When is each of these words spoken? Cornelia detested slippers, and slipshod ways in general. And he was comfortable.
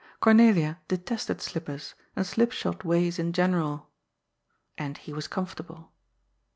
Cornelia 0.19 0.79
detested 0.87 1.41
slippers, 1.43 1.93
and 2.15 2.25
slipshod 2.25 2.81
ways 2.83 3.19
in 3.19 3.33
general. 3.33 3.91
And 4.75 4.97
he 4.97 5.13
was 5.13 5.27
comfortable. 5.27 5.91